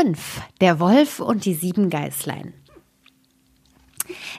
[0.00, 0.40] 5.
[0.62, 2.54] Der Wolf und die sieben Geißlein.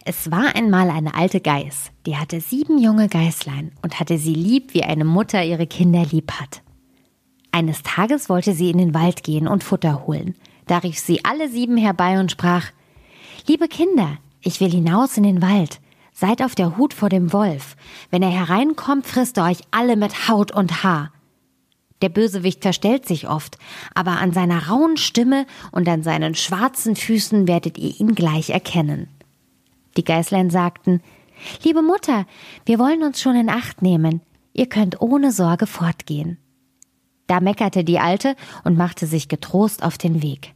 [0.06, 4.74] Es war einmal eine alte Geiß, die hatte sieben junge Geißlein und hatte sie lieb,
[4.74, 6.64] wie eine Mutter ihre Kinder lieb hat.
[7.52, 10.34] Eines Tages wollte sie in den Wald gehen und Futter holen.
[10.66, 12.72] Da rief sie alle sieben herbei und sprach
[13.46, 15.80] Liebe Kinder, ich will hinaus in den Wald.
[16.12, 17.76] Seid auf der Hut vor dem Wolf.
[18.10, 21.12] Wenn er hereinkommt, frisst er euch alle mit Haut und Haar.
[22.02, 23.58] Der Bösewicht verstellt sich oft,
[23.94, 29.08] aber an seiner rauen Stimme und an seinen schwarzen Füßen werdet ihr ihn gleich erkennen.
[29.98, 31.02] Die Geißlein sagten,
[31.64, 32.26] Liebe Mutter,
[32.66, 34.22] wir wollen uns schon in Acht nehmen.
[34.54, 36.38] Ihr könnt ohne Sorge fortgehen.
[37.28, 40.54] Da meckerte die Alte und machte sich getrost auf den Weg.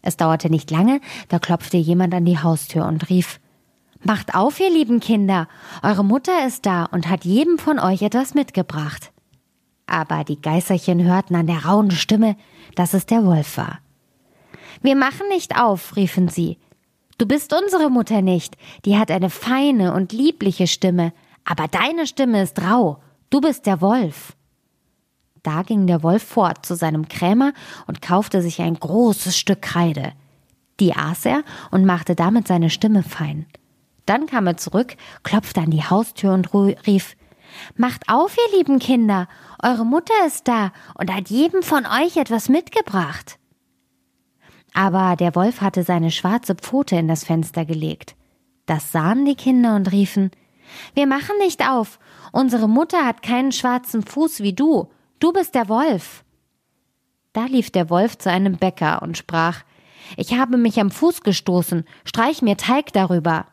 [0.00, 3.38] Es dauerte nicht lange, da klopfte jemand an die Haustür und rief
[4.04, 5.46] Macht auf, ihr lieben Kinder,
[5.82, 9.12] eure Mutter ist da und hat jedem von euch etwas mitgebracht
[9.92, 12.36] aber die Geißerchen hörten an der rauen Stimme,
[12.74, 13.78] dass es der Wolf war.
[14.80, 16.58] Wir machen nicht auf, riefen sie.
[17.18, 21.12] Du bist unsere Mutter nicht, die hat eine feine und liebliche Stimme,
[21.44, 24.34] aber deine Stimme ist rau, du bist der Wolf.
[25.42, 27.52] Da ging der Wolf fort zu seinem Krämer
[27.86, 30.12] und kaufte sich ein großes Stück Kreide.
[30.80, 33.46] Die aß er und machte damit seine Stimme fein.
[34.06, 36.52] Dann kam er zurück, klopfte an die Haustür und
[36.86, 37.14] rief
[37.76, 39.28] Macht auf, ihr lieben Kinder,
[39.62, 43.38] eure Mutter ist da und hat jedem von euch etwas mitgebracht.
[44.74, 48.16] Aber der Wolf hatte seine schwarze Pfote in das Fenster gelegt.
[48.66, 50.30] Das sahen die Kinder und riefen
[50.94, 51.98] Wir machen nicht auf.
[52.32, 54.88] Unsere Mutter hat keinen schwarzen Fuß wie du.
[55.18, 56.24] Du bist der Wolf.
[57.32, 59.62] Da lief der Wolf zu einem Bäcker und sprach
[60.16, 63.46] Ich habe mich am Fuß gestoßen, streich mir Teig darüber.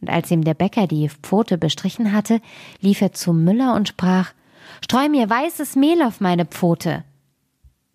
[0.00, 2.40] Und als ihm der Bäcker die Pfote bestrichen hatte,
[2.80, 4.32] lief er zum Müller und sprach
[4.82, 7.04] Streu mir weißes Mehl auf meine Pfote.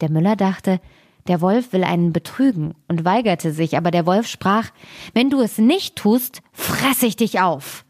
[0.01, 0.79] Der Müller dachte,
[1.27, 4.69] der Wolf will einen betrügen und weigerte sich, aber der Wolf sprach
[5.13, 7.85] Wenn du es nicht tust, fress ich dich auf.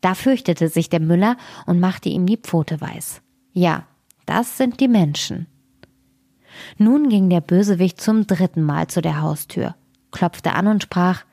[0.00, 1.36] Da fürchtete sich der Müller
[1.66, 3.20] und machte ihm die Pfote weiß.
[3.52, 3.84] Ja,
[4.24, 5.46] das sind die Menschen.
[6.78, 9.74] Nun ging der Bösewicht zum dritten Mal zu der Haustür,
[10.10, 11.24] klopfte an und sprach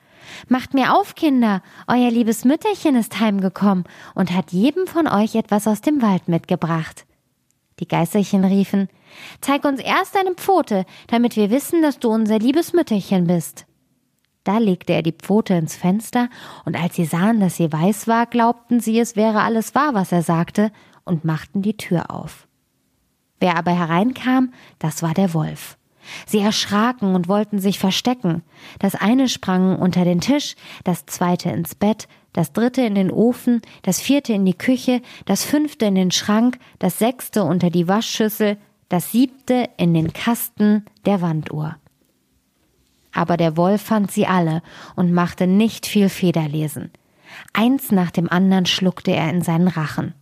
[0.47, 5.67] Macht mir auf, Kinder, euer liebes Mütterchen ist heimgekommen und hat jedem von euch etwas
[5.67, 7.05] aus dem Wald mitgebracht.
[7.79, 8.89] Die Geisterchen riefen,
[9.41, 13.65] Zeig uns erst deine Pfote, damit wir wissen, dass du unser liebes Mütterchen bist.
[14.43, 16.29] Da legte er die Pfote ins Fenster,
[16.65, 20.11] und als sie sahen, dass sie weiß war, glaubten sie, es wäre alles wahr, was
[20.11, 20.71] er sagte,
[21.03, 22.47] und machten die Tür auf.
[23.39, 25.76] Wer aber hereinkam, das war der Wolf.
[26.25, 28.43] Sie erschraken und wollten sich verstecken.
[28.79, 33.61] Das eine sprang unter den Tisch, das zweite ins Bett, das dritte in den Ofen,
[33.81, 38.57] das vierte in die Küche, das fünfte in den Schrank, das sechste unter die Waschschüssel,
[38.89, 41.77] das siebte in den Kasten der Wanduhr.
[43.11, 44.61] Aber der Wolf fand sie alle
[44.95, 46.91] und machte nicht viel Federlesen.
[47.53, 50.13] Eins nach dem anderen schluckte er in seinen Rachen.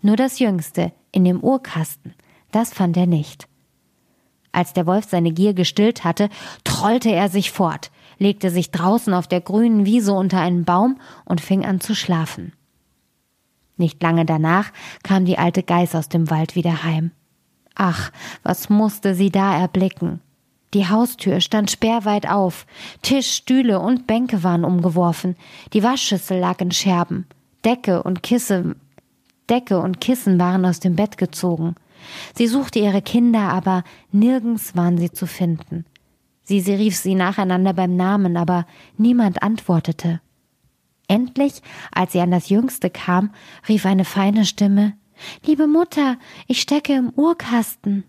[0.00, 2.14] Nur das jüngste, in dem Uhrkasten,
[2.50, 3.49] das fand er nicht.
[4.52, 6.28] Als der Wolf seine Gier gestillt hatte,
[6.64, 11.40] trollte er sich fort, legte sich draußen auf der grünen Wiese unter einen Baum und
[11.40, 12.52] fing an zu schlafen.
[13.76, 14.72] Nicht lange danach
[15.02, 17.12] kam die alte Geiß aus dem Wald wieder heim.
[17.74, 18.10] Ach,
[18.42, 20.20] was musste sie da erblicken?
[20.74, 22.66] Die Haustür stand sperrweit auf,
[23.02, 25.36] Tisch, Stühle und Bänke waren umgeworfen,
[25.72, 27.26] die Waschschüssel lag in Scherben,
[27.64, 28.76] Decke und Kisse,
[29.48, 31.74] Decke und Kissen waren aus dem Bett gezogen.
[32.34, 35.84] Sie suchte ihre Kinder, aber nirgends waren sie zu finden.
[36.42, 38.66] Sie, sie rief sie nacheinander beim Namen, aber
[38.96, 40.20] niemand antwortete.
[41.08, 41.62] Endlich,
[41.92, 43.30] als sie an das Jüngste kam,
[43.68, 44.94] rief eine feine Stimme
[45.44, 48.04] Liebe Mutter, ich stecke im Uhrkasten.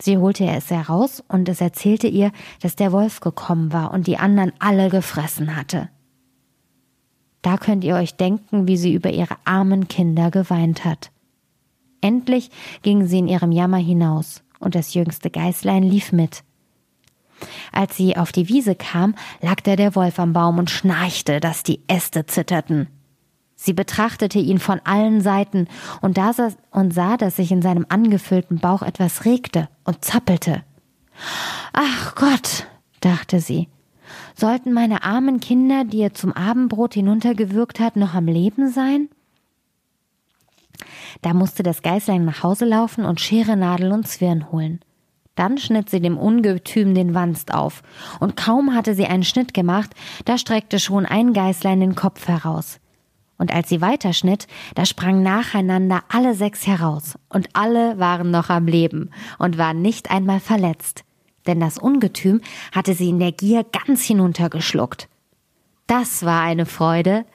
[0.00, 4.16] Sie holte es heraus und es erzählte ihr, dass der Wolf gekommen war und die
[4.16, 5.90] anderen alle gefressen hatte.
[7.42, 11.10] Da könnt ihr euch denken, wie sie über ihre armen Kinder geweint hat.
[12.00, 12.50] Endlich
[12.82, 16.42] ging sie in ihrem Jammer hinaus, und das jüngste Geißlein lief mit.
[17.72, 21.62] Als sie auf die Wiese kam, lag da der Wolf am Baum und schnarchte, dass
[21.62, 22.88] die Äste zitterten.
[23.56, 25.68] Sie betrachtete ihn von allen Seiten
[26.00, 30.62] und, da sah, und sah, dass sich in seinem angefüllten Bauch etwas regte und zappelte.
[31.74, 32.66] Ach Gott,
[33.00, 33.68] dachte sie,
[34.34, 39.10] sollten meine armen Kinder, die er zum Abendbrot hinuntergewürgt hat, noch am Leben sein?
[41.22, 44.80] Da musste das Geißlein nach Hause laufen und Schere, Nadel und Zwirn holen.
[45.36, 47.82] Dann schnitt sie dem Ungetüm den Wanst auf,
[48.18, 49.90] und kaum hatte sie einen Schnitt gemacht,
[50.24, 52.78] da streckte schon ein Geißlein den Kopf heraus.
[53.38, 58.66] Und als sie weiterschnitt, da sprangen nacheinander alle sechs heraus, und alle waren noch am
[58.66, 61.04] Leben und waren nicht einmal verletzt.
[61.46, 62.40] denn das Ungetüm
[62.72, 65.08] hatte sie in der Gier ganz hinuntergeschluckt.
[65.90, 67.26] Das war eine Freude.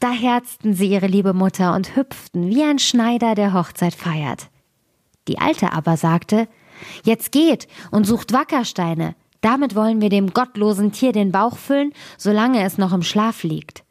[0.00, 4.48] Da herzten sie ihre liebe Mutter und hüpften, wie ein Schneider, der Hochzeit feiert.
[5.28, 6.48] Die Alte aber sagte,
[7.04, 9.14] Jetzt geht und sucht Wackersteine.
[9.42, 13.84] Damit wollen wir dem gottlosen Tier den Bauch füllen, solange es noch im Schlaf liegt.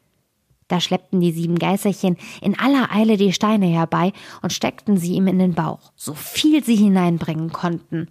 [0.66, 4.12] Da schleppten die sieben Geißerchen in aller Eile die Steine herbei
[4.42, 8.08] und steckten sie ihm in den Bauch, so viel sie hineinbringen konnten.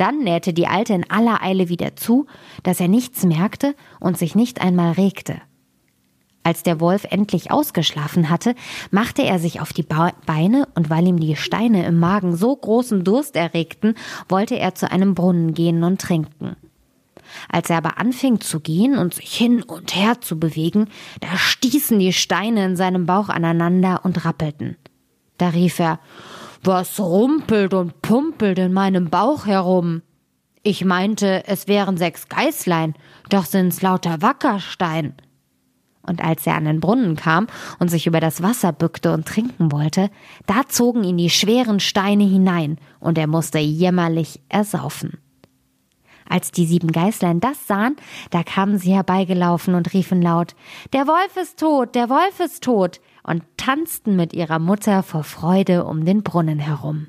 [0.00, 2.26] Dann nähte die Alte in aller Eile wieder zu,
[2.62, 5.42] dass er nichts merkte und sich nicht einmal regte.
[6.42, 8.54] Als der Wolf endlich ausgeschlafen hatte,
[8.90, 13.04] machte er sich auf die Beine und weil ihm die Steine im Magen so großen
[13.04, 13.94] Durst erregten,
[14.26, 16.56] wollte er zu einem Brunnen gehen und trinken.
[17.50, 20.88] Als er aber anfing zu gehen und sich hin und her zu bewegen,
[21.20, 24.78] da stießen die Steine in seinem Bauch aneinander und rappelten.
[25.36, 26.00] Da rief er
[26.62, 30.02] Was rumpelt und pumpelt in meinem Bauch herum?
[30.62, 32.94] Ich meinte, es wären sechs Geißlein,
[33.30, 35.14] doch sind's lauter Wackerstein.
[36.02, 37.46] Und als er an den Brunnen kam
[37.78, 40.10] und sich über das Wasser bückte und trinken wollte,
[40.46, 45.18] da zogen ihn die schweren Steine hinein, und er musste jämmerlich ersaufen.
[46.30, 47.96] Als die sieben Geißlein das sahen,
[48.30, 50.54] da kamen sie herbeigelaufen und riefen laut
[50.92, 55.84] Der Wolf ist tot, der Wolf ist tot und tanzten mit ihrer Mutter vor Freude
[55.84, 57.08] um den Brunnen herum.